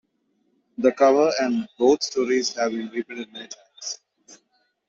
[0.79, 3.99] The cover and both stories have been reprinted many times.